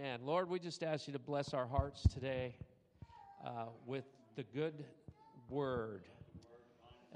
[0.00, 0.20] Amen.
[0.24, 2.54] Lord, we just ask you to bless our hearts today
[3.44, 4.86] uh, with the good
[5.50, 6.04] word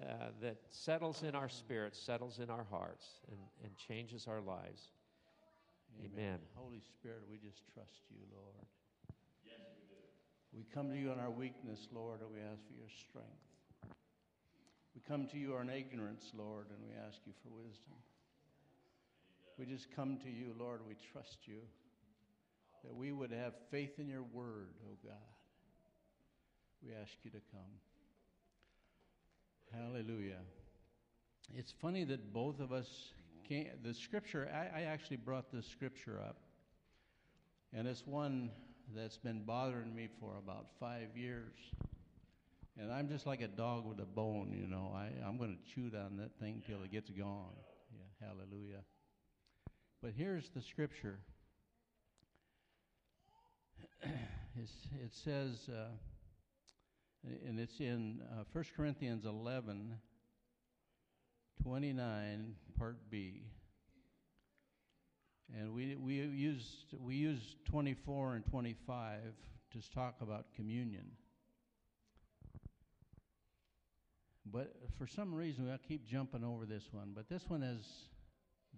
[0.03, 4.91] uh, that settles in our spirits, settles in our hearts, and, and changes our lives.
[5.99, 6.13] Amen.
[6.13, 6.39] Amen.
[6.57, 8.67] Holy Spirit, we just trust you, Lord.
[9.47, 10.67] Yes, we do.
[10.67, 13.97] We come to you in our weakness, Lord, and we ask for your strength.
[14.95, 17.97] We come to you in ignorance, Lord, and we ask you for wisdom.
[19.59, 21.63] We just come to you, Lord, we trust you
[22.85, 25.15] that we would have faith in your word, oh God.
[26.83, 27.61] We ask you to come.
[29.73, 30.41] Hallelujah.
[31.55, 32.89] It's funny that both of us
[33.49, 36.37] came, the scripture, I, I actually brought this scripture up,
[37.73, 38.51] and it's one
[38.95, 41.55] that's been bothering me for about five years.
[42.79, 44.93] And I'm just like a dog with a bone, you know.
[44.95, 47.55] I, I'm going to chew on that thing till it gets gone.
[47.93, 48.83] Yeah, hallelujah.
[50.03, 51.21] But here's the scripture
[54.03, 55.89] it says, uh,
[57.47, 59.99] and it's in uh, 1 Corinthians 11
[61.63, 63.43] 29, part B.
[65.59, 69.21] And we, we, used, we used 24 and 25
[69.73, 71.05] to talk about communion.
[74.45, 77.13] But for some reason, I keep jumping over this one.
[77.15, 77.87] But this one has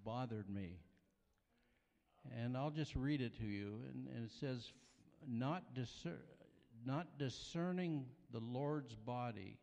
[0.04, 0.78] bothered me.
[2.40, 3.80] And I'll just read it to you.
[3.92, 4.70] And, and it says,
[5.28, 6.22] not, discer-
[6.84, 9.58] not discerning the Lord's body.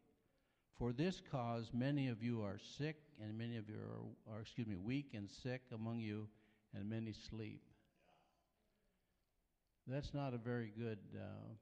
[0.78, 4.68] For this cause, many of you are sick, and many of you are, are excuse
[4.68, 6.28] me, weak and sick among you,
[6.74, 7.62] and many sleep.
[9.88, 11.54] That's not a very good, uh,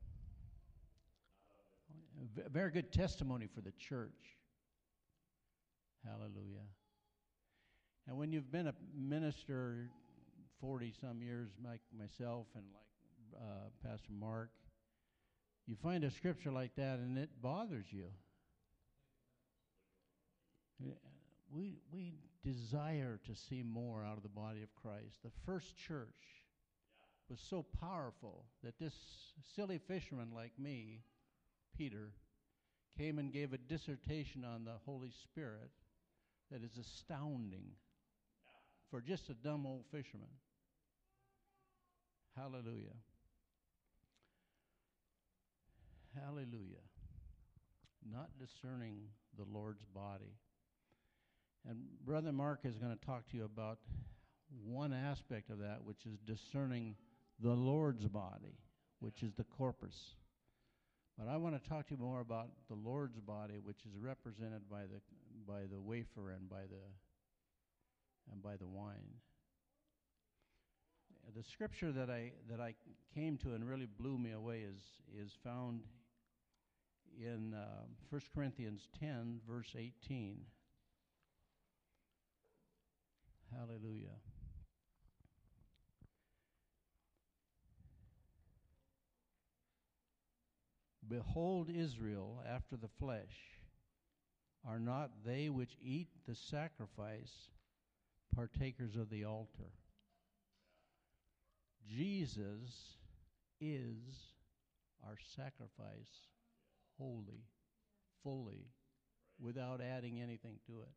[2.50, 4.38] very good testimony for the church.
[6.06, 6.68] Hallelujah.
[8.08, 9.90] And when you've been a minister
[10.60, 12.91] 40 some years, like myself and like
[13.36, 14.50] uh, Pastor Mark,
[15.68, 18.06] you find a scripture like that and it bothers you.
[21.54, 25.18] We, we desire to see more out of the body of Christ.
[25.24, 26.08] The first church
[27.30, 28.94] was so powerful that this
[29.56, 31.02] silly fisherman like me,
[31.78, 32.12] Peter,
[32.98, 35.72] came and gave a dissertation on the Holy Spirit
[36.52, 37.72] that is astounding
[38.90, 40.28] for just a dumb old fisherman.
[42.36, 42.96] Hallelujah.
[46.20, 46.86] Hallelujah.
[48.12, 48.98] Not discerning
[49.38, 50.34] the Lord's body.
[51.70, 53.80] And Brother Mark is going to talk to you about
[54.66, 56.96] one aspect of that, which is discerning
[57.40, 58.58] the Lord's body,
[59.00, 59.96] which is the corpus.
[61.18, 64.70] But I want to talk to you more about the Lord's body, which is represented
[64.70, 65.02] by the
[65.48, 66.82] by the wafer and by the
[68.32, 69.20] and by the wine.
[71.36, 72.74] The scripture that I that I
[73.14, 74.82] came to and really blew me away is
[75.16, 75.82] is found
[77.20, 80.38] in uh, 1 Corinthians 10, verse 18.
[83.52, 84.18] Hallelujah.
[91.08, 93.60] Behold, Israel after the flesh.
[94.66, 97.50] Are not they which eat the sacrifice
[98.34, 99.74] partakers of the altar?
[101.90, 102.98] Jesus
[103.60, 103.98] is
[105.06, 106.31] our sacrifice
[107.02, 107.42] wholly,
[108.24, 108.68] fully,
[109.40, 110.92] without adding anything to it.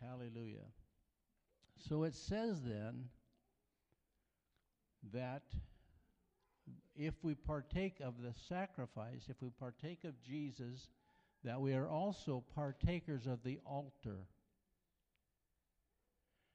[0.00, 0.66] Hallelujah.
[1.88, 3.04] So it says then
[5.12, 5.42] that
[6.96, 10.88] if we partake of the sacrifice, if we partake of Jesus,
[11.44, 14.28] that we are also partakers of the altar.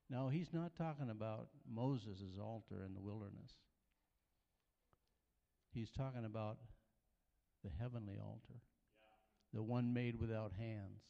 [0.09, 3.51] Now, he's not talking about Moses' altar in the wilderness.
[5.73, 6.57] He's talking about
[7.63, 8.61] the heavenly altar,
[9.53, 11.01] the one made without hands.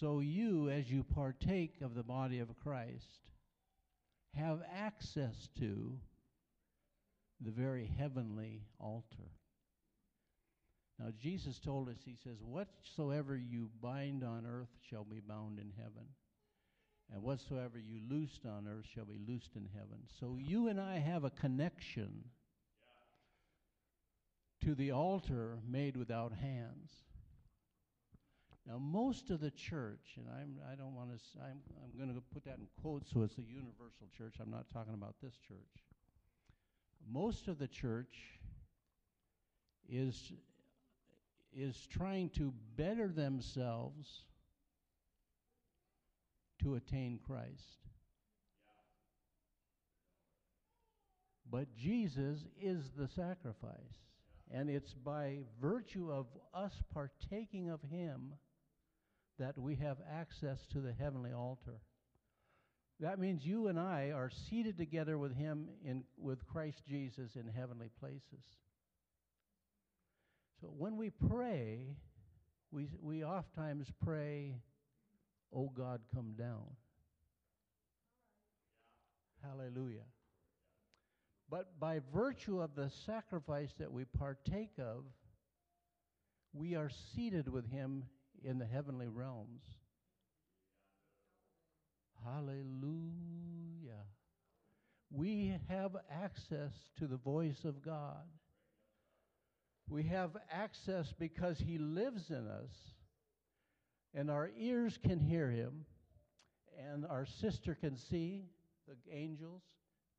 [0.00, 3.20] So, you, as you partake of the body of Christ,
[4.34, 5.98] have access to
[7.40, 9.30] the very heavenly altar.
[10.98, 15.72] Now, Jesus told us, He says, Whatsoever you bind on earth shall be bound in
[15.76, 16.08] heaven,
[17.12, 19.98] and whatsoever you loosed on earth shall be loosed in heaven.
[20.20, 22.24] So, you and I have a connection
[24.66, 26.90] to the altar made without hands.
[28.66, 32.20] Now, most of the church, and I'm, I don't want to, I'm, I'm going to
[32.34, 34.34] put that in quotes so it's a universal church.
[34.42, 35.84] I'm not talking about this church.
[37.08, 38.16] Most of the church
[39.88, 40.32] is,
[41.56, 44.22] is trying to better themselves
[46.60, 47.86] to attain Christ.
[51.48, 54.05] But Jesus is the sacrifice.
[54.52, 58.34] And it's by virtue of us partaking of Him
[59.38, 61.80] that we have access to the heavenly altar.
[63.00, 67.46] That means you and I are seated together with Him in, with Christ Jesus in
[67.46, 68.44] heavenly places.
[70.60, 71.96] So when we pray,
[72.70, 74.56] we, we oftentimes pray,
[75.52, 76.64] Oh God, come down.
[79.42, 80.04] Hallelujah.
[81.48, 85.04] But by virtue of the sacrifice that we partake of,
[86.52, 88.04] we are seated with Him
[88.42, 89.62] in the heavenly realms.
[92.24, 92.66] Hallelujah.
[95.10, 98.24] We have access to the voice of God.
[99.88, 102.72] We have access because He lives in us,
[104.12, 105.84] and our ears can hear Him,
[106.76, 108.46] and our sister can see
[108.88, 109.62] the angels.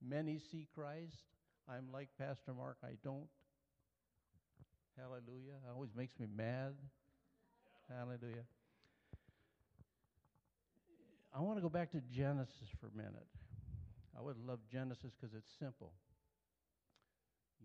[0.06, 1.26] Many see Christ.
[1.70, 3.28] I'm like Pastor Mark, I don't.
[4.98, 5.58] Hallelujah.
[5.64, 6.74] It always makes me mad.
[7.90, 8.46] Hallelujah.
[11.36, 13.28] I want to go back to Genesis for a minute.
[14.18, 15.92] I would love Genesis because it's simple.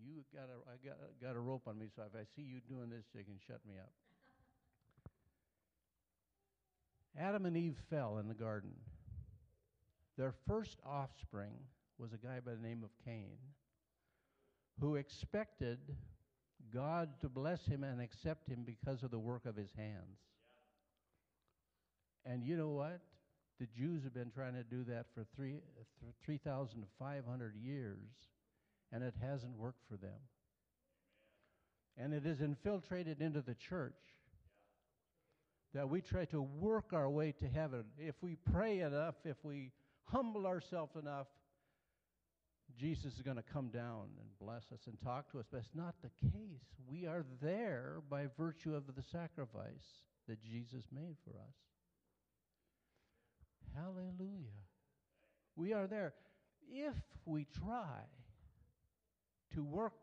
[0.04, 2.60] You got a, I got, got a rope on me, so if I see you
[2.68, 3.92] doing this, you can shut me up.
[7.18, 8.72] Adam and Eve fell in the garden.
[10.18, 11.54] Their first offspring
[11.98, 13.36] was a guy by the name of Cain
[14.80, 15.78] who expected
[16.72, 20.18] God to bless him and accept him because of the work of his hands.
[22.24, 23.00] And you know what?
[23.60, 25.60] The Jews have been trying to do that for 3,
[26.24, 27.98] 3,500 years,
[28.92, 30.20] and it hasn't worked for them.
[31.96, 33.92] And it is infiltrated into the church
[35.74, 37.84] that we try to work our way to heaven.
[37.98, 39.72] If we pray enough, if we
[40.04, 41.26] humble ourselves enough,
[42.78, 45.46] Jesus is going to come down and bless us and talk to us.
[45.50, 46.64] But it's not the case.
[46.88, 51.54] We are there by virtue of the sacrifice that Jesus made for us.
[53.74, 54.60] Hallelujah.
[55.56, 56.14] We are there.
[56.70, 58.00] If we try
[59.54, 59.94] to work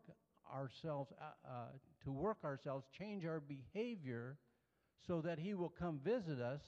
[0.52, 1.52] ourselves, uh, uh,
[2.04, 4.38] to work ourselves, change our behavior
[5.06, 6.60] so that He will come visit us,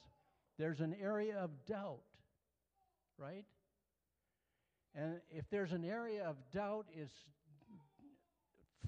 [0.57, 2.03] there's an area of doubt,
[3.17, 3.45] right?
[4.95, 7.09] And if there's an area of doubt, is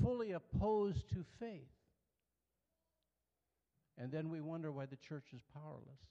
[0.04, 1.70] fully opposed to faith.
[3.98, 6.02] And then we wonder why the church is powerless.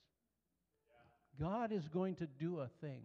[1.39, 3.03] God is going to do a thing.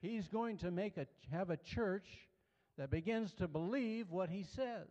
[0.00, 2.06] He's going to make a have a church
[2.78, 4.86] that begins to believe what he says.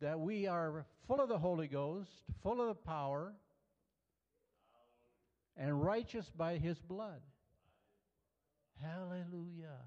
[0.00, 2.10] That we are full of the Holy Ghost,
[2.42, 3.32] full of the power,
[5.56, 7.20] and righteous by his blood.
[8.82, 9.78] Hallelujah.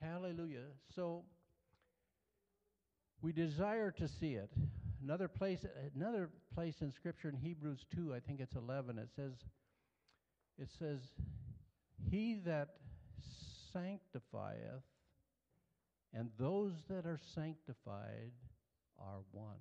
[0.00, 0.66] Hallelujah.
[0.94, 1.24] So
[3.22, 4.50] we desire to see it.
[5.02, 5.64] Another place
[5.94, 9.32] another place in scripture in Hebrews 2, I think it's 11, it says
[10.58, 10.98] it says
[12.10, 12.68] he that
[13.72, 14.82] sanctifieth
[16.14, 18.32] and those that are sanctified
[18.98, 19.56] are one.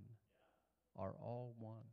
[0.97, 1.83] Are all one.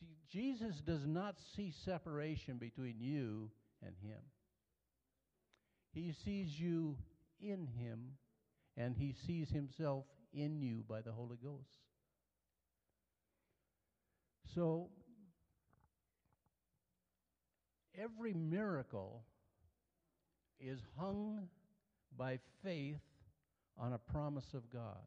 [0.00, 3.50] See, Jesus does not see separation between you
[3.84, 4.18] and him.
[5.92, 6.96] He sees you
[7.40, 8.12] in him,
[8.76, 11.80] and he sees himself in you by the Holy Ghost.
[14.54, 14.88] So,
[17.98, 19.24] every miracle
[20.58, 21.48] is hung
[22.16, 23.00] by faith
[23.78, 25.00] on a promise of God.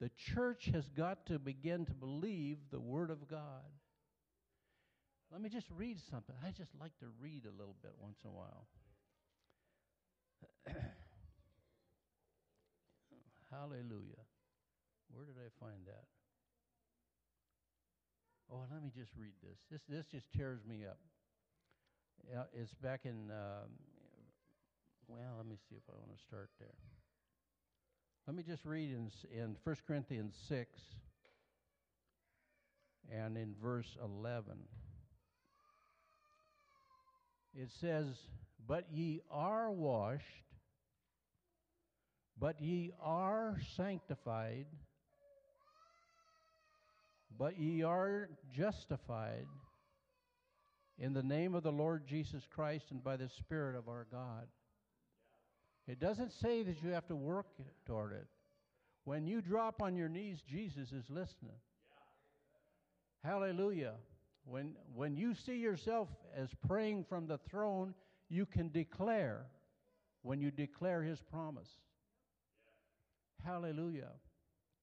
[0.00, 3.68] The church has got to begin to believe the Word of God.
[5.30, 6.34] Let me just read something.
[6.44, 8.66] I just like to read a little bit once in a while.
[13.50, 14.24] Hallelujah.
[15.12, 16.04] Where did I find that?
[18.52, 19.58] Oh, let me just read this.
[19.70, 20.98] This this just tears me up.
[22.28, 23.30] Yeah, it's back in.
[23.30, 23.70] Um,
[25.06, 26.74] well, let me see if I want to start there.
[28.26, 30.80] Let me just read in in 1 Corinthians six
[33.10, 34.58] and in verse eleven.
[37.54, 38.06] It says,
[38.66, 40.49] "But ye are washed."
[42.40, 44.64] But ye are sanctified,
[47.38, 49.46] but ye are justified
[50.98, 54.46] in the name of the Lord Jesus Christ and by the Spirit of our God.
[55.86, 57.46] It doesn't say that you have to work
[57.84, 58.26] toward it.
[59.04, 61.58] When you drop on your knees, Jesus is listening.
[63.22, 63.94] Hallelujah.
[64.44, 67.92] When, when you see yourself as praying from the throne,
[68.30, 69.46] you can declare
[70.22, 71.68] when you declare his promise.
[73.44, 74.12] Hallelujah.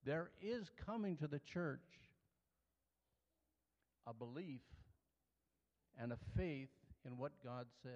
[0.05, 1.79] There is coming to the church
[4.07, 4.61] a belief
[5.99, 6.69] and a faith
[7.05, 7.91] in what God says.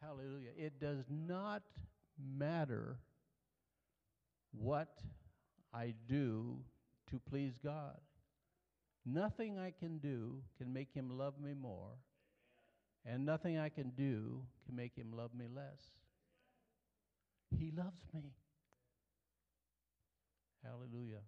[0.00, 0.50] Hallelujah.
[0.56, 1.62] It does not
[2.38, 2.98] matter
[4.52, 5.02] what
[5.74, 6.58] I do
[7.10, 7.98] to please God.
[9.04, 11.96] Nothing I can do can make him love me more,
[13.06, 15.80] and nothing I can do can make him love me less.
[17.58, 18.32] He loves me.
[20.64, 21.22] Hallelujah.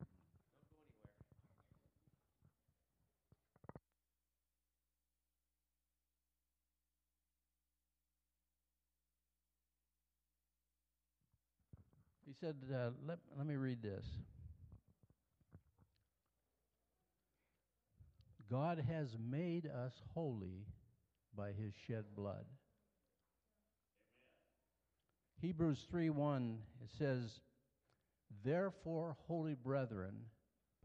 [12.26, 14.06] He said, uh, let, let me read this.
[18.56, 20.66] God has made us holy
[21.36, 22.46] by his shed blood.
[25.42, 27.42] Hebrews 3:1 it says,
[28.46, 30.32] "Therefore, holy brethren,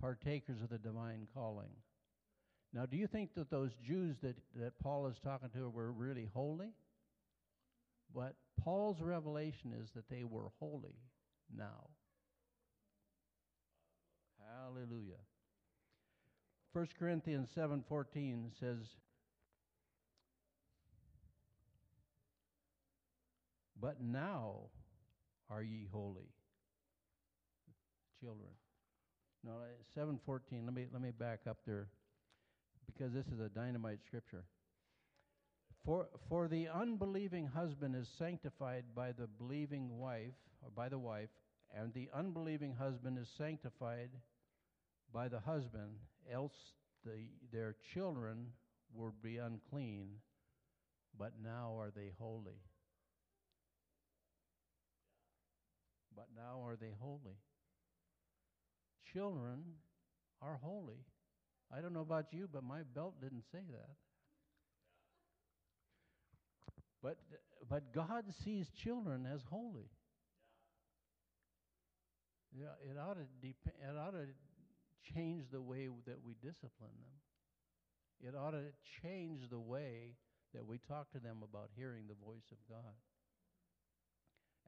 [0.00, 1.71] partakers of the divine calling."
[2.73, 6.25] Now, do you think that those Jews that, that Paul is talking to were really
[6.25, 6.75] holy?
[8.12, 10.99] But Paul's revelation is that they were holy
[11.49, 11.91] now.
[14.41, 15.25] Hallelujah.
[16.73, 18.79] 1 Corinthians 7:14 says
[23.81, 24.69] But now
[25.49, 26.29] are ye holy
[28.21, 28.50] children.
[29.43, 29.53] No,
[29.97, 30.65] 7:14.
[30.65, 31.89] Let me let me back up there
[32.87, 34.45] because this is a dynamite scripture.
[35.85, 41.31] For, for the unbelieving husband is sanctified by the believing wife, or by the wife,
[41.75, 44.11] and the unbelieving husband is sanctified
[45.12, 45.97] by the husband,
[46.31, 46.55] else
[47.05, 48.47] the, their children
[48.95, 50.09] would be unclean,
[51.19, 52.61] but now are they holy.
[56.15, 57.39] But now are they holy.
[59.12, 59.62] Children
[60.43, 61.05] are holy.
[61.75, 63.91] I don't know about you, but my belt didn't say that.
[67.03, 67.19] But,
[67.69, 69.89] but God sees children as holy.
[72.53, 74.27] Yeah, it ought to dep- it ought to
[75.14, 78.28] change the way that we discipline them.
[78.28, 78.64] It ought to
[79.02, 80.16] change the way
[80.54, 82.95] that we talk to them about hearing the voice of God.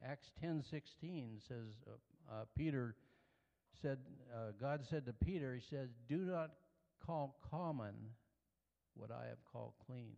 [0.04, 2.96] Acts 10:16 says uh, uh, Peter
[3.80, 3.98] said
[4.34, 6.50] uh, God said to Peter he says do not
[7.04, 7.94] call common
[8.94, 10.16] what I have called clean.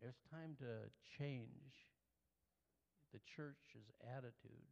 [0.00, 1.86] It's time to change
[3.12, 4.71] the church's attitude.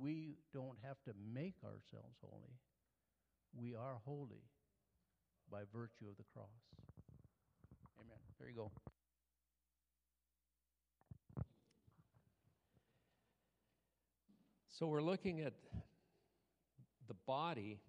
[0.00, 2.58] We don't have to make ourselves holy.
[3.58, 4.44] We are holy
[5.50, 6.46] by virtue of the cross.
[8.00, 8.18] Amen.
[8.38, 8.70] There you go.
[14.68, 15.54] So we're looking at
[17.08, 17.80] the body.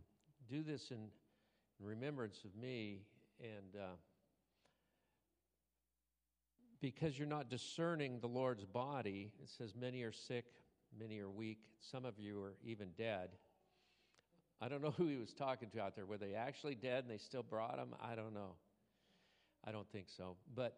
[0.50, 1.10] Do this in
[1.80, 3.04] remembrance of me,
[3.40, 3.96] and uh,
[6.82, 10.46] because you're not discerning the Lord's body, it says many are sick,
[10.98, 13.30] many are weak, some of you are even dead.
[14.62, 16.06] I don't know who he was talking to out there.
[16.06, 17.90] Were they actually dead and they still brought him?
[18.02, 18.56] I don't know.
[19.66, 20.36] I don't think so.
[20.56, 20.78] But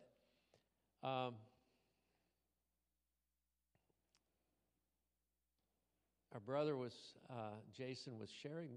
[1.04, 1.36] um,
[6.34, 6.94] our brother was,
[7.30, 8.70] uh, Jason was sharing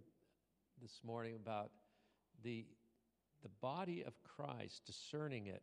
[0.83, 1.71] this morning about
[2.43, 2.67] the,
[3.43, 5.62] the body of Christ, discerning it.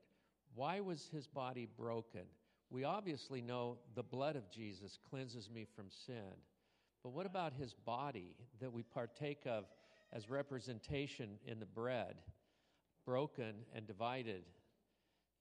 [0.56, 2.24] Why was his body broken?
[2.72, 6.32] We obviously know the blood of Jesus cleanses me from sin.
[7.04, 9.66] But what about his body that we partake of
[10.13, 12.16] as representation in the bread,
[13.06, 14.44] broken and divided?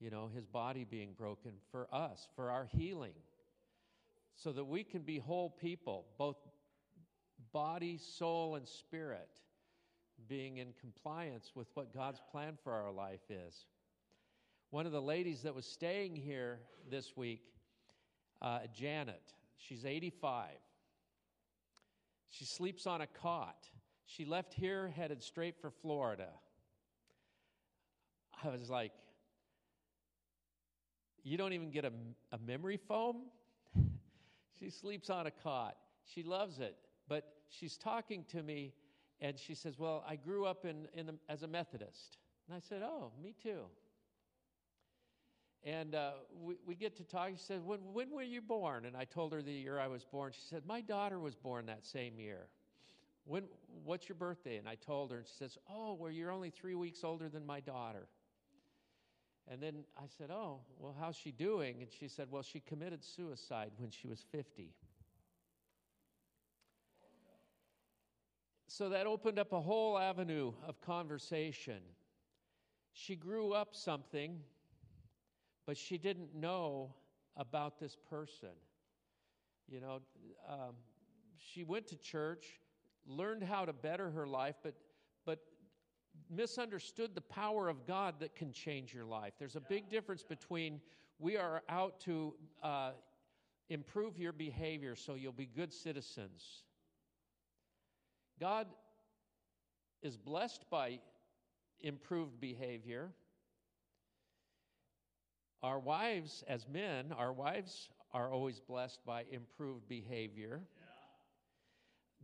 [0.00, 3.14] You know, his body being broken for us, for our healing,
[4.34, 6.36] so that we can be whole people, both
[7.52, 9.28] body, soul, and spirit,
[10.28, 13.66] being in compliance with what God's plan for our life is.
[14.70, 17.42] One of the ladies that was staying here this week
[18.42, 19.34] uh, Janet.
[19.56, 20.48] She's 85.
[22.30, 23.66] She sleeps on a cot.
[24.06, 26.28] She left here, headed straight for Florida.
[28.42, 28.92] I was like,
[31.22, 31.92] You don't even get a,
[32.32, 33.24] a memory foam?
[34.58, 35.76] she sleeps on a cot.
[36.14, 36.76] She loves it.
[37.08, 38.72] But she's talking to me,
[39.20, 42.18] and she says, Well, I grew up in, in the, as a Methodist.
[42.48, 43.64] And I said, Oh, me too.
[45.64, 46.12] And uh,
[46.42, 47.30] we, we get to talk.
[47.30, 48.86] She said, when, when were you born?
[48.86, 50.32] And I told her the year I was born.
[50.32, 52.46] She said, My daughter was born that same year.
[53.24, 53.44] When,
[53.84, 54.56] what's your birthday?
[54.56, 57.44] And I told her, and she says, Oh, well, you're only three weeks older than
[57.44, 58.08] my daughter.
[59.48, 61.82] And then I said, Oh, well, how's she doing?
[61.82, 64.72] And she said, Well, she committed suicide when she was 50.
[68.66, 71.80] So that opened up a whole avenue of conversation.
[72.92, 74.38] She grew up something
[75.66, 76.94] but she didn't know
[77.36, 78.50] about this person.
[79.68, 80.00] You know,
[80.48, 80.74] um,
[81.36, 82.60] she went to church,
[83.06, 84.74] learned how to better her life, but
[85.24, 85.38] but
[86.28, 89.34] misunderstood the power of God that can change your life.
[89.38, 90.80] There's a big difference between
[91.18, 92.92] we are out to uh,
[93.68, 96.64] improve your behavior so you'll be good citizens.
[98.40, 98.66] God
[100.02, 100.98] is blessed by
[101.80, 103.10] improved behavior.
[105.62, 110.62] Our wives, as men, our wives are always blessed by improved behavior.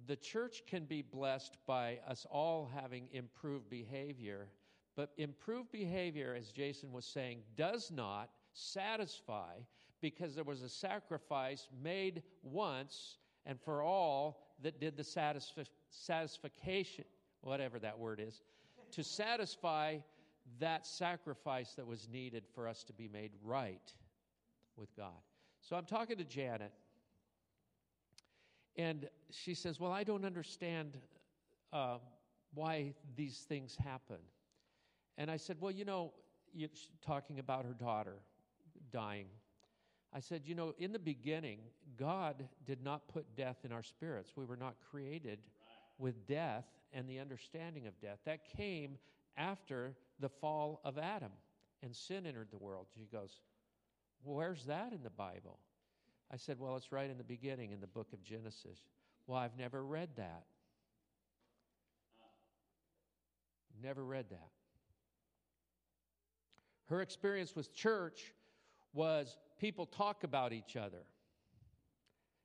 [0.07, 4.49] The church can be blessed by us all having improved behavior,
[4.95, 9.53] but improved behavior, as Jason was saying, does not satisfy
[10.01, 17.05] because there was a sacrifice made once and for all that did the satisf- satisfaction,
[17.43, 18.41] whatever that word is,
[18.93, 19.99] to satisfy
[20.61, 23.93] that sacrifice that was needed for us to be made right
[24.77, 25.21] with God.
[25.61, 26.73] So I'm talking to Janet,
[28.77, 30.99] and she says, Well, I don't understand
[31.73, 31.99] uh,
[32.55, 34.19] why these things happen.
[35.19, 36.13] And I said, Well, you know,
[37.05, 38.17] talking about her daughter
[38.93, 39.27] dying.
[40.13, 41.59] I said, You know, in the beginning,
[41.99, 44.33] God did not put death in our spirits.
[44.37, 45.41] We were not created
[45.99, 48.19] with death and the understanding of death.
[48.25, 48.99] That came
[49.37, 51.33] after the fall of Adam
[51.83, 52.87] and sin entered the world.
[52.95, 53.41] She goes,
[54.23, 55.59] Where's that in the Bible?
[56.33, 58.81] I said, Well, it's right in the beginning in the book of Genesis.
[59.27, 60.45] Well, I've never read that.
[63.83, 64.51] Never read that.
[66.87, 68.33] Her experience with church
[68.95, 71.03] was people talk about each other.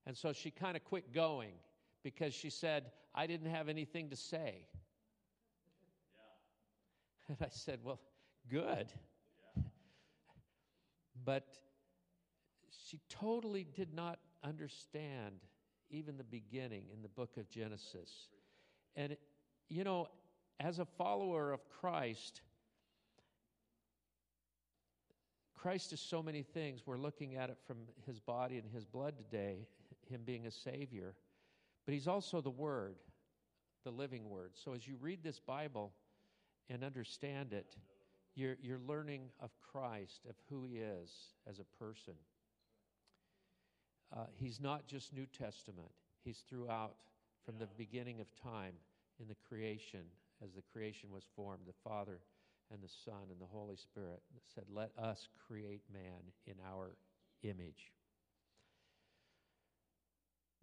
[0.05, 1.53] And so she kind of quit going
[2.03, 4.65] because she said, I didn't have anything to say.
[7.31, 7.99] And I said, Well,
[8.49, 8.91] good.
[11.23, 11.45] But
[12.89, 15.35] she totally did not understand
[15.89, 18.29] even the beginning in the book of Genesis.
[18.95, 19.15] And,
[19.69, 20.07] you know,
[20.59, 22.41] as a follower of Christ,
[25.53, 26.81] Christ is so many things.
[26.85, 29.67] We're looking at it from his body and his blood today,
[30.09, 31.13] him being a Savior.
[31.85, 32.95] But he's also the Word,
[33.83, 34.51] the living Word.
[34.55, 35.93] So as you read this Bible,
[36.69, 37.75] and understand it,
[38.35, 41.11] you're, you're learning of Christ, of who He is
[41.47, 42.13] as a person.
[44.15, 45.91] Uh, he's not just New Testament,
[46.23, 46.95] He's throughout
[47.45, 48.73] from the beginning of time
[49.19, 50.01] in the creation,
[50.43, 52.19] as the creation was formed, the Father
[52.71, 54.21] and the Son and the Holy Spirit
[54.53, 56.95] said, Let us create man in our
[57.43, 57.91] image.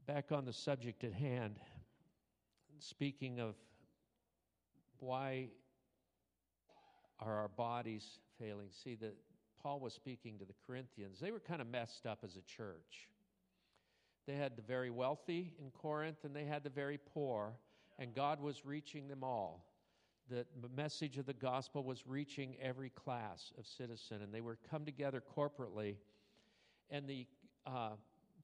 [0.07, 1.57] Back on the subject at hand,
[2.79, 3.57] speaking of
[5.01, 5.49] why
[7.21, 8.69] are our bodies failing?
[8.71, 9.17] See, that
[9.63, 11.19] Paul was speaking to the Corinthians.
[11.21, 13.09] They were kind of messed up as a church.
[14.27, 17.55] They had the very wealthy in Corinth and they had the very poor,
[17.99, 19.65] and God was reaching them all.
[20.31, 20.45] The
[20.77, 25.23] message of the gospel was reaching every class of citizen, and they were come together
[25.35, 25.97] corporately.
[26.91, 27.27] And the
[27.67, 27.93] uh,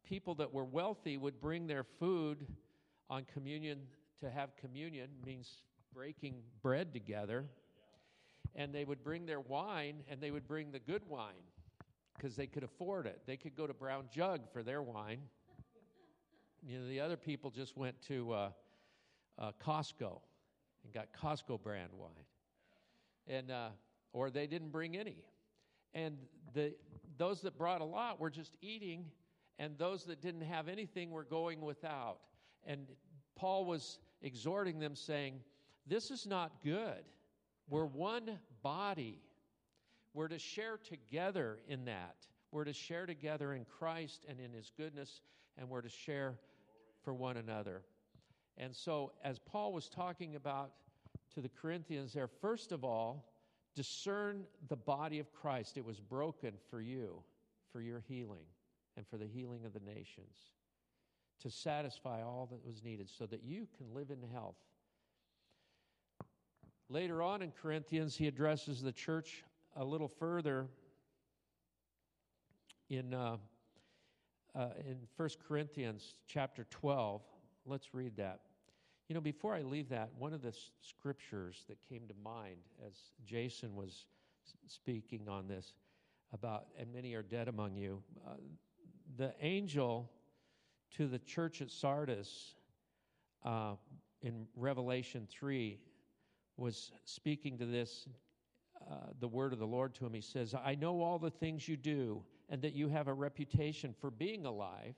[0.02, 2.46] people that were wealthy would bring their food
[3.10, 3.80] on communion
[4.20, 5.60] to have communion, means
[5.92, 7.44] breaking bread together
[8.54, 11.32] and they would bring their wine and they would bring the good wine
[12.16, 13.20] because they could afford it.
[13.26, 15.20] They could go to Brown Jug for their wine.
[16.62, 18.50] You know, the other people just went to uh,
[19.38, 20.20] uh, Costco
[20.84, 22.10] and got Costco brand wine,
[23.26, 23.68] and uh,
[24.12, 25.24] or they didn't bring any.
[25.92, 26.16] And
[26.54, 26.74] the
[27.18, 29.04] those that brought a lot were just eating,
[29.58, 32.18] and those that didn't have anything were going without.
[32.66, 32.86] And
[33.36, 35.40] Paul was exhorting them, saying,
[35.86, 37.04] "This is not good."
[37.68, 39.20] We're one body.
[40.12, 42.16] We're to share together in that.
[42.50, 45.22] We're to share together in Christ and in His goodness,
[45.58, 46.38] and we're to share
[47.02, 47.82] for one another.
[48.56, 50.70] And so, as Paul was talking about
[51.34, 53.24] to the Corinthians there, first of all,
[53.74, 55.76] discern the body of Christ.
[55.76, 57.22] It was broken for you,
[57.72, 58.46] for your healing,
[58.96, 60.36] and for the healing of the nations,
[61.42, 64.54] to satisfy all that was needed so that you can live in health.
[66.90, 69.42] Later on in Corinthians, he addresses the church
[69.74, 70.66] a little further
[72.90, 73.38] in, uh,
[74.54, 77.22] uh, in 1 Corinthians chapter 12.
[77.64, 78.40] Let's read that.
[79.08, 82.58] You know, before I leave that, one of the s- scriptures that came to mind
[82.86, 82.94] as
[83.24, 84.04] Jason was
[84.66, 85.72] speaking on this
[86.34, 88.32] about, and many are dead among you, uh,
[89.16, 90.10] the angel
[90.92, 92.54] to the church at Sardis
[93.42, 93.74] uh,
[94.20, 95.78] in Revelation 3
[96.56, 98.08] was speaking to this,
[98.90, 100.14] uh, the word of the Lord to him.
[100.14, 103.94] He says, I know all the things you do, and that you have a reputation
[104.00, 104.94] for being alive,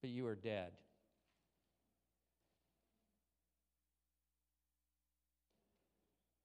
[0.00, 0.72] but you are dead.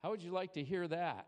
[0.03, 1.27] How would you like to hear that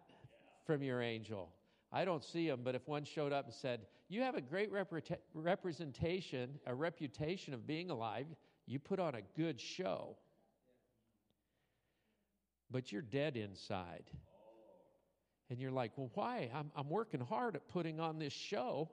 [0.66, 1.52] from your angel?
[1.92, 4.72] I don't see him, but if one showed up and said, You have a great
[4.72, 8.28] repre- representation, a reputation of being alive,
[8.68, 10.16] you put on a good show,
[12.72, 14.04] but you're dead inside.
[15.50, 16.52] And you're like, Well, why?
[16.54, 18.92] I'm, I'm working hard at putting on this show.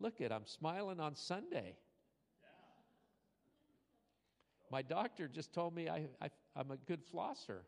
[0.00, 1.76] Look at, I'm smiling on Sunday.
[4.70, 7.60] My doctor just told me I, I, I'm a good flosser.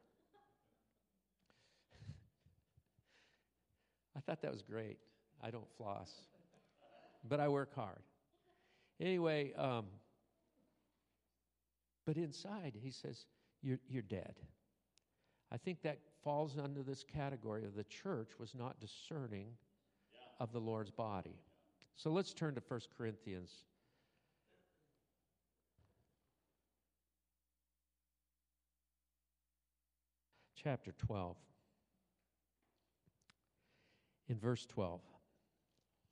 [4.17, 4.99] I thought that was great.
[5.43, 6.11] I don't floss,
[7.29, 8.01] but I work hard.
[8.99, 9.85] Anyway, um,
[12.07, 13.27] but inside, he says,
[13.63, 14.35] you're, you're dead.
[15.55, 19.47] I think that falls under this category of the church was not discerning
[20.41, 21.39] of the Lord's body.
[21.95, 23.53] So let's turn to 1 Corinthians.
[30.61, 31.37] Chapter 12
[34.29, 35.01] in verse 12.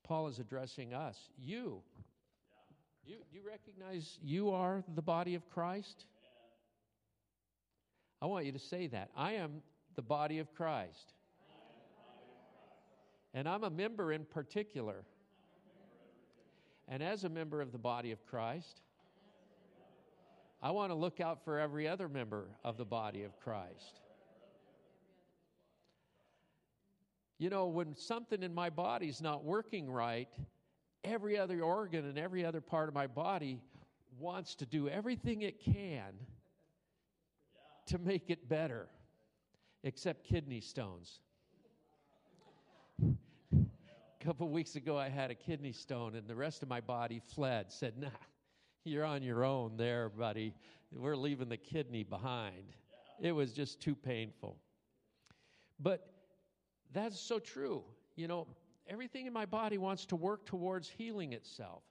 [0.04, 1.18] Paul is addressing us.
[1.36, 1.82] You.
[3.04, 6.06] You, you recognize you are the body of Christ?
[8.22, 9.10] I want you to say that.
[9.16, 9.62] I am
[9.96, 11.12] the body of Christ.
[13.34, 15.02] And I'm a member in particular.
[16.86, 18.80] And as a member of the body of Christ,
[20.62, 23.98] I want to look out for every other member of the body of Christ.
[27.38, 30.28] You know, when something in my body's not working right,
[31.02, 33.60] every other organ and every other part of my body
[34.20, 36.12] wants to do everything it can
[37.86, 38.88] to make it better,
[39.82, 41.20] except kidney stones.
[43.02, 43.64] A
[44.24, 47.72] couple weeks ago, I had a kidney stone, and the rest of my body fled,
[47.72, 48.08] said, Nah,
[48.84, 50.54] you're on your own there, buddy.
[50.94, 52.76] We're leaving the kidney behind.
[53.20, 54.56] It was just too painful.
[55.80, 56.06] But
[56.92, 57.82] that's so true.
[58.16, 58.46] You know,
[58.86, 61.82] everything in my body wants to work towards healing itself.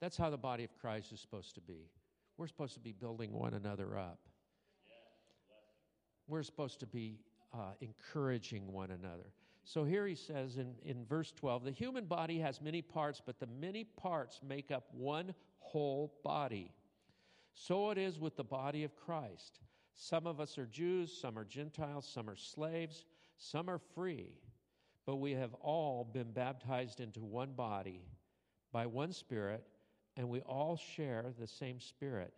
[0.00, 1.88] That's how the body of Christ is supposed to be.
[2.36, 4.18] We're supposed to be building one another up.
[6.26, 7.18] We're supposed to be
[7.52, 9.32] uh, encouraging one another.
[9.64, 13.40] So here he says in, in verse 12 the human body has many parts, but
[13.40, 16.72] the many parts make up one whole body.
[17.54, 19.60] So it is with the body of Christ.
[19.94, 23.06] Some of us are Jews, some are Gentiles, some are slaves,
[23.36, 24.32] some are free,
[25.06, 28.02] but we have all been baptized into one body
[28.72, 29.64] by one Spirit,
[30.16, 32.34] and we all share the same Spirit.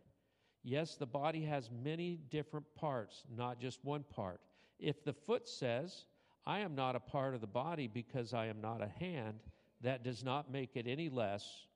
[0.68, 4.40] Yes, the body has many different parts, not just one part.
[4.80, 6.06] If the foot says,
[6.44, 9.38] I am not a part of the body because I am not a hand,
[9.82, 11.68] that does not make it any less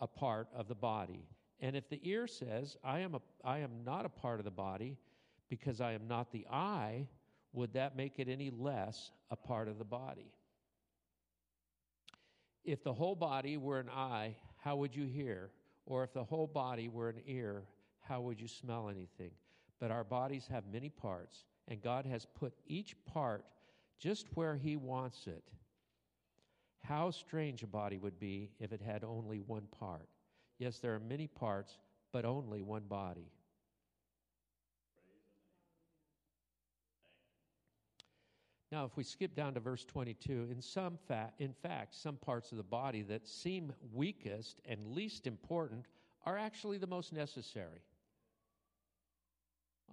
[0.00, 1.24] a part of the body.
[1.60, 4.50] And if the ear says, I am, a, I am not a part of the
[4.50, 4.98] body
[5.48, 7.06] because I am not the eye,
[7.52, 10.32] would that make it any less a part of the body?
[12.64, 15.50] If the whole body were an eye, how would you hear?
[15.86, 17.62] Or if the whole body were an ear,
[18.12, 19.30] how would you smell anything?
[19.80, 23.46] But our bodies have many parts, and God has put each part
[23.98, 25.42] just where He wants it.
[26.84, 30.10] How strange a body would be if it had only one part.
[30.58, 31.78] Yes, there are many parts,
[32.12, 33.30] but only one body.
[38.70, 42.52] Now, if we skip down to verse 22, in some fa- in fact, some parts
[42.52, 45.86] of the body that seem weakest and least important
[46.26, 47.80] are actually the most necessary.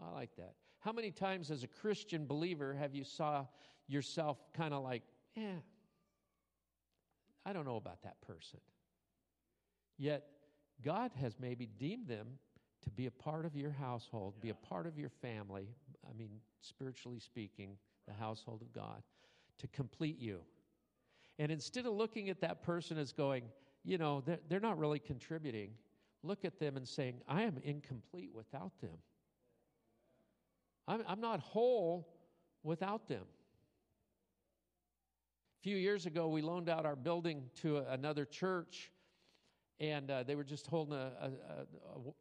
[0.02, 0.54] I like that.
[0.80, 3.46] How many times as a Christian believer have you saw
[3.88, 5.04] yourself kind of like,
[5.36, 5.60] eh,
[7.46, 8.60] I don't know about that person.
[9.98, 10.24] Yet,
[10.84, 12.28] God has maybe deemed them
[12.84, 15.68] to be a part of your household, be a part of your family.
[16.10, 16.30] I mean,
[16.62, 19.04] spiritually speaking, the household of God,
[19.58, 20.40] to complete you.
[21.38, 23.44] And instead of looking at that person as going,
[23.84, 25.72] you know, they're, they're not really contributing,
[26.24, 28.98] look at them and saying, I am incomplete without them.
[30.90, 32.10] I'm, I'm not whole
[32.64, 33.24] without them.
[35.60, 38.92] A few years ago, we loaned out our building to a, another church,
[39.80, 42.14] and uh, they were just holding a, a, a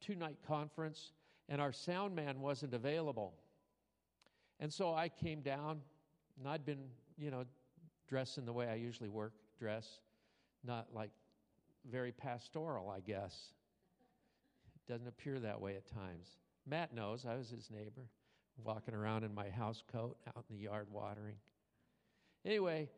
[0.00, 1.12] two night conference,
[1.48, 3.34] and our sound man wasn't available.
[4.58, 5.80] And so I came down,
[6.40, 7.44] and I'd been, you know,
[8.08, 10.00] dressed in the way I usually work, dress,
[10.64, 11.10] not like
[11.88, 13.52] very pastoral, I guess.
[14.74, 16.30] It doesn't appear that way at times.
[16.68, 18.08] Matt knows I was his neighbor,
[18.62, 21.36] walking around in my house coat out in the yard watering.
[22.44, 22.88] Anyway,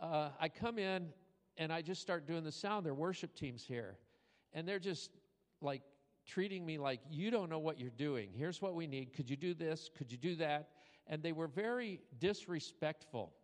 [0.00, 1.08] uh, I come in
[1.56, 2.86] and I just start doing the sound.
[2.86, 3.98] Their worship team's here.
[4.54, 5.10] And they're just
[5.60, 5.82] like
[6.26, 8.30] treating me like, you don't know what you're doing.
[8.34, 9.12] Here's what we need.
[9.12, 9.90] Could you do this?
[9.96, 10.70] Could you do that?
[11.06, 13.34] And they were very disrespectful.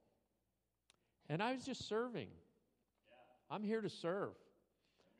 [1.28, 2.28] And I was just serving.
[3.50, 4.32] I'm here to serve.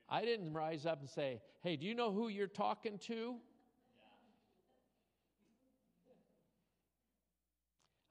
[0.09, 3.37] I didn't rise up and say, hey, do you know who you're talking to?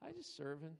[0.06, 0.76] I just serving.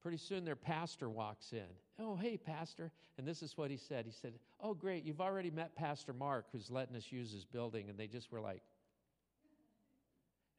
[0.00, 1.66] Pretty soon their pastor walks in.
[1.98, 2.92] Oh, hey, pastor.
[3.18, 4.06] And this is what he said.
[4.06, 5.04] He said, Oh, great.
[5.04, 7.90] You've already met Pastor Mark, who's letting us use his building.
[7.90, 8.62] And they just were like,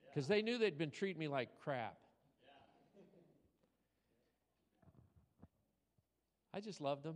[0.10, 1.95] because they knew they'd been treating me like crap.
[6.54, 7.15] I just loved them.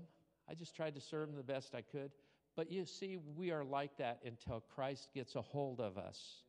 [0.50, 2.12] I just tried to serve them the best I could.
[2.56, 6.44] But you see, we are like that until Christ gets a hold of us.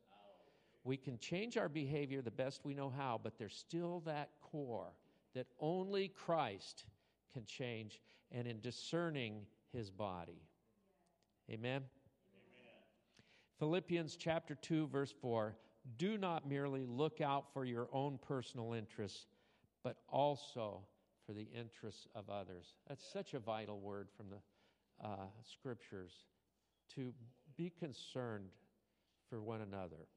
[0.85, 4.93] We can change our behavior the best we know how, but there's still that core
[5.33, 6.85] that only Christ
[7.33, 9.41] can change, and in discerning
[9.73, 10.41] his body.
[11.51, 11.81] Amen?
[11.81, 11.83] Amen?
[13.59, 15.57] Philippians chapter 2, verse 4
[15.97, 19.25] Do not merely look out for your own personal interests,
[19.83, 20.79] but also
[21.25, 22.73] for the interests of others.
[22.87, 26.13] That's such a vital word from the uh, scriptures
[26.95, 27.13] to
[27.57, 28.49] be concerned
[29.29, 30.07] for one another.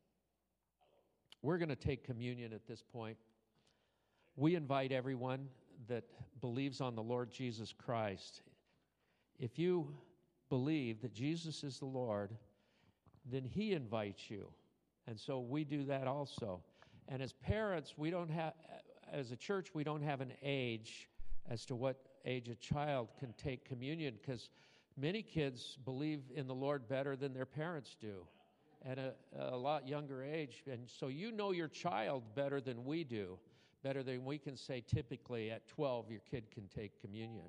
[1.43, 3.17] We're going to take communion at this point.
[4.37, 5.49] We invite everyone
[5.87, 6.05] that
[6.41, 8.43] believes on the Lord Jesus Christ.
[9.39, 9.89] If you
[10.49, 12.33] believe that Jesus is the Lord,
[13.31, 14.49] then He invites you.
[15.07, 16.61] And so we do that also.
[17.09, 18.55] And as parents, we don't have,
[19.13, 21.09] as a church, we don't have an age
[21.49, 24.51] as to what age a child can take communion because
[24.97, 28.27] many kids believe in the Lord better than their parents do
[28.87, 30.63] at a, a lot younger age.
[30.71, 33.39] And so you know your child better than we do
[33.83, 37.47] better than we can say typically at 12 your kid can take communion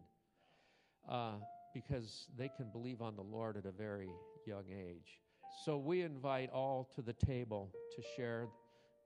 [1.10, 1.34] uh,
[1.74, 4.10] because they can believe on the Lord at a very
[4.46, 5.20] young age.
[5.66, 8.48] So we invite all to the table to share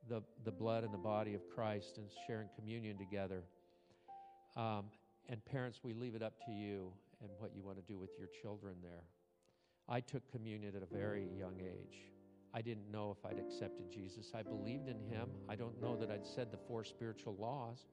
[0.09, 3.43] the, the blood and the body of Christ and sharing communion together.
[4.55, 4.85] Um,
[5.29, 8.11] and parents, we leave it up to you and what you want to do with
[8.19, 9.03] your children there.
[9.87, 12.12] I took communion at a very young age.
[12.53, 14.31] I didn't know if I'd accepted Jesus.
[14.35, 15.29] I believed in him.
[15.49, 17.87] I don't know that I'd said the four spiritual laws,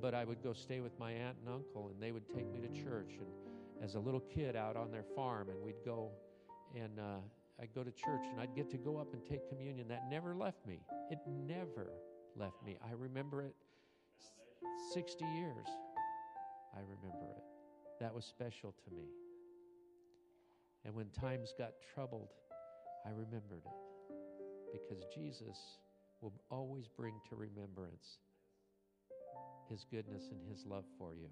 [0.00, 2.60] but I would go stay with my aunt and uncle, and they would take me
[2.60, 3.18] to church.
[3.18, 3.28] And
[3.82, 6.10] as a little kid out on their farm, and we'd go
[6.74, 7.20] and uh,
[7.60, 9.88] I'd go to church, and I'd get to go up and take communion.
[9.88, 10.80] That never left me.
[11.10, 11.90] It never
[12.36, 12.78] left me.
[12.82, 13.54] I remember it
[14.94, 15.66] 60 years.
[16.74, 17.42] I remember it.
[18.00, 19.06] That was special to me.
[20.84, 22.28] And when times got troubled,
[23.08, 23.72] I remembered it
[24.70, 25.56] because Jesus
[26.20, 28.18] will always bring to remembrance
[29.70, 31.28] his goodness and his love for you.